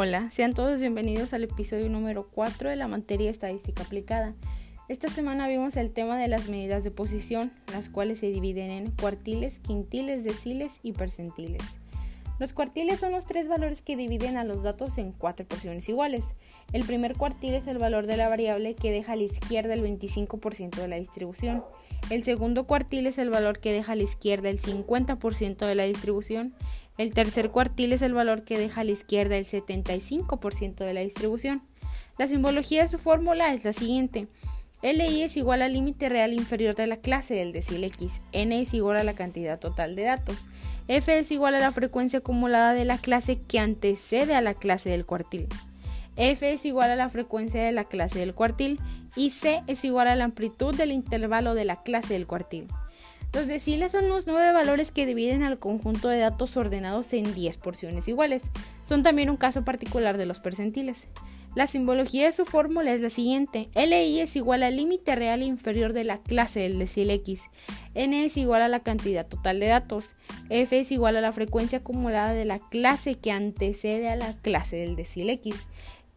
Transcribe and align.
Hola, 0.00 0.30
sean 0.30 0.54
todos 0.54 0.78
bienvenidos 0.78 1.32
al 1.32 1.42
episodio 1.42 1.88
número 1.88 2.28
4 2.30 2.70
de 2.70 2.76
la 2.76 2.86
materia 2.86 3.32
estadística 3.32 3.82
aplicada. 3.82 4.32
Esta 4.86 5.08
semana 5.08 5.48
vimos 5.48 5.76
el 5.76 5.90
tema 5.90 6.16
de 6.16 6.28
las 6.28 6.48
medidas 6.48 6.84
de 6.84 6.92
posición, 6.92 7.50
las 7.72 7.88
cuales 7.88 8.20
se 8.20 8.28
dividen 8.28 8.70
en 8.70 8.92
cuartiles, 8.92 9.58
quintiles, 9.58 10.22
deciles 10.22 10.78
y 10.84 10.92
percentiles. 10.92 11.62
Los 12.38 12.52
cuartiles 12.52 13.00
son 13.00 13.10
los 13.10 13.26
tres 13.26 13.48
valores 13.48 13.82
que 13.82 13.96
dividen 13.96 14.36
a 14.36 14.44
los 14.44 14.62
datos 14.62 14.98
en 14.98 15.10
cuatro 15.10 15.44
porciones 15.44 15.88
iguales. 15.88 16.24
El 16.72 16.84
primer 16.84 17.16
cuartil 17.16 17.54
es 17.54 17.66
el 17.66 17.78
valor 17.78 18.06
de 18.06 18.16
la 18.16 18.28
variable 18.28 18.76
que 18.76 18.92
deja 18.92 19.14
a 19.14 19.16
la 19.16 19.24
izquierda 19.24 19.74
el 19.74 19.82
25% 19.82 20.76
de 20.76 20.86
la 20.86 20.94
distribución. 20.94 21.64
El 22.08 22.22
segundo 22.22 22.68
cuartil 22.68 23.08
es 23.08 23.18
el 23.18 23.30
valor 23.30 23.58
que 23.58 23.72
deja 23.72 23.92
a 23.92 23.96
la 23.96 24.04
izquierda 24.04 24.48
el 24.48 24.60
50% 24.60 25.66
de 25.66 25.74
la 25.74 25.82
distribución. 25.82 26.54
El 26.98 27.14
tercer 27.14 27.50
cuartil 27.50 27.92
es 27.92 28.02
el 28.02 28.12
valor 28.12 28.42
que 28.42 28.58
deja 28.58 28.80
a 28.80 28.84
la 28.84 28.90
izquierda 28.90 29.36
el 29.36 29.46
75% 29.46 30.84
de 30.84 30.92
la 30.92 31.00
distribución. 31.00 31.62
La 32.18 32.26
simbología 32.26 32.82
de 32.82 32.88
su 32.88 32.98
fórmula 32.98 33.54
es 33.54 33.64
la 33.64 33.72
siguiente. 33.72 34.26
LI 34.82 35.22
es 35.22 35.36
igual 35.36 35.62
al 35.62 35.74
límite 35.74 36.08
real 36.08 36.32
inferior 36.32 36.74
de 36.74 36.88
la 36.88 36.96
clase 36.96 37.34
del 37.34 37.52
decil 37.52 37.84
X. 37.84 38.20
N 38.32 38.60
es 38.60 38.74
igual 38.74 38.96
a 38.96 39.04
la 39.04 39.14
cantidad 39.14 39.60
total 39.60 39.94
de 39.94 40.02
datos. 40.02 40.48
F 40.88 41.16
es 41.16 41.30
igual 41.30 41.54
a 41.54 41.60
la 41.60 41.70
frecuencia 41.70 42.18
acumulada 42.18 42.74
de 42.74 42.84
la 42.84 42.98
clase 42.98 43.38
que 43.38 43.60
antecede 43.60 44.34
a 44.34 44.40
la 44.40 44.54
clase 44.54 44.90
del 44.90 45.06
cuartil. 45.06 45.46
F 46.16 46.52
es 46.52 46.64
igual 46.64 46.90
a 46.90 46.96
la 46.96 47.08
frecuencia 47.08 47.62
de 47.62 47.70
la 47.70 47.84
clase 47.84 48.18
del 48.18 48.34
cuartil 48.34 48.80
y 49.14 49.30
C 49.30 49.62
es 49.68 49.84
igual 49.84 50.08
a 50.08 50.16
la 50.16 50.24
amplitud 50.24 50.74
del 50.74 50.90
intervalo 50.90 51.54
de 51.54 51.64
la 51.64 51.82
clase 51.84 52.14
del 52.14 52.26
cuartil. 52.26 52.66
Los 53.34 53.46
deciles 53.46 53.92
son 53.92 54.08
los 54.08 54.26
nueve 54.26 54.52
valores 54.52 54.90
que 54.90 55.04
dividen 55.04 55.42
al 55.42 55.58
conjunto 55.58 56.08
de 56.08 56.18
datos 56.18 56.56
ordenados 56.56 57.12
en 57.12 57.34
10 57.34 57.58
porciones 57.58 58.08
iguales. 58.08 58.42
Son 58.84 59.02
también 59.02 59.28
un 59.28 59.36
caso 59.36 59.64
particular 59.64 60.16
de 60.16 60.24
los 60.24 60.40
percentiles. 60.40 61.08
La 61.54 61.66
simbología 61.66 62.24
de 62.24 62.32
su 62.32 62.46
fórmula 62.46 62.92
es 62.92 63.02
la 63.02 63.10
siguiente. 63.10 63.68
LI 63.74 64.20
es 64.20 64.36
igual 64.36 64.62
al 64.62 64.76
límite 64.76 65.14
real 65.14 65.42
inferior 65.42 65.92
de 65.92 66.04
la 66.04 66.18
clase 66.18 66.60
del 66.60 66.78
decil 66.78 67.10
X. 67.10 67.42
N 67.94 68.24
es 68.24 68.36
igual 68.38 68.62
a 68.62 68.68
la 68.68 68.80
cantidad 68.80 69.26
total 69.26 69.60
de 69.60 69.66
datos. 69.66 70.14
F 70.48 70.78
es 70.78 70.90
igual 70.90 71.16
a 71.16 71.20
la 71.20 71.32
frecuencia 71.32 71.78
acumulada 71.78 72.32
de 72.32 72.46
la 72.46 72.58
clase 72.58 73.16
que 73.16 73.32
antecede 73.32 74.08
a 74.08 74.16
la 74.16 74.34
clase 74.40 74.76
del 74.76 74.96
decil 74.96 75.28
X. 75.30 75.54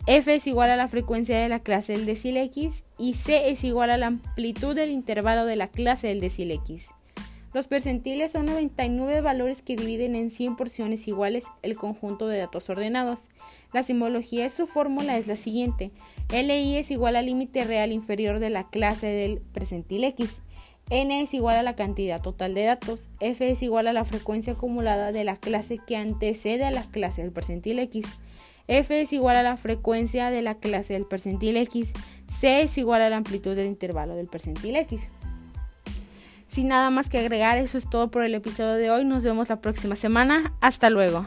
F 0.08 0.34
es 0.34 0.48
igual 0.48 0.70
a 0.70 0.78
la 0.78 0.88
frecuencia 0.88 1.38
de 1.40 1.50
la 1.50 1.60
clase 1.60 1.94
del 1.94 2.06
decil 2.06 2.38
X 2.38 2.84
y 2.98 3.14
C 3.14 3.50
es 3.50 3.64
igual 3.64 3.90
a 3.90 3.98
la 3.98 4.08
amplitud 4.08 4.76
del 4.76 4.92
intervalo 4.92 5.46
de 5.46 5.58
la 5.58 5.68
clase 5.68 6.08
del 6.08 6.22
decil 6.22 6.52
X. 6.52 6.90
Los 7.54 7.68
percentiles 7.68 8.32
son 8.32 8.46
99 8.46 9.20
valores 9.20 9.62
que 9.62 9.76
dividen 9.76 10.16
en 10.16 10.30
100 10.30 10.56
porciones 10.56 11.08
iguales 11.10 11.44
el 11.64 11.76
conjunto 11.76 12.28
de 12.28 12.38
datos 12.38 12.70
ordenados. 12.70 13.30
La 13.74 13.84
simbología 13.84 14.44
de 14.44 14.50
su 14.50 14.68
fórmula 14.68 15.18
es 15.18 15.28
la 15.28 15.36
siguiente. 15.36 15.92
LI 16.32 16.78
es 16.78 16.92
igual 16.92 17.18
al 17.18 17.26
límite 17.26 17.66
real 17.66 17.92
inferior 17.92 18.40
de 18.40 18.50
la 18.50 18.70
clase 18.70 19.08
del 19.08 19.40
percentil 19.54 20.06
X. 20.06 20.38
N 20.90 21.22
es 21.22 21.34
igual 21.34 21.58
a 21.58 21.64
la 21.64 21.76
cantidad 21.76 22.22
total 22.22 22.54
de 22.54 22.64
datos. 22.64 23.10
F 23.20 23.50
es 23.50 23.62
igual 23.64 23.88
a 23.88 23.94
la 23.94 24.06
frecuencia 24.06 24.54
acumulada 24.54 25.12
de 25.12 25.26
la 25.26 25.36
clase 25.36 25.78
que 25.86 25.98
antecede 25.98 26.64
a 26.64 26.72
la 26.72 26.84
clase 26.84 27.22
del 27.22 27.34
percentil 27.34 27.80
X. 27.80 28.06
F 28.70 29.02
es 29.02 29.12
igual 29.12 29.36
a 29.36 29.44
la 29.44 29.58
frecuencia 29.58 30.30
de 30.30 30.42
la 30.42 30.56
clase 30.56 30.94
del 30.94 31.06
percentil 31.06 31.58
X. 31.58 31.92
C 32.28 32.62
es 32.62 32.78
igual 32.78 33.02
a 33.02 33.10
la 33.10 33.18
amplitud 33.18 33.58
del 33.58 33.68
intervalo 33.68 34.16
del 34.16 34.28
percentil 34.28 34.78
X. 34.78 35.02
Sin 36.52 36.68
nada 36.68 36.90
más 36.90 37.08
que 37.08 37.18
agregar, 37.18 37.58
eso 37.58 37.78
es 37.78 37.90
todo 37.90 38.12
por 38.12 38.24
el 38.26 38.36
episodio 38.36 38.74
de 38.74 38.92
hoy. 38.92 39.06
Nos 39.06 39.24
vemos 39.24 39.48
la 39.48 39.62
próxima 39.62 39.96
semana. 39.96 40.52
Hasta 40.60 40.90
luego. 40.90 41.26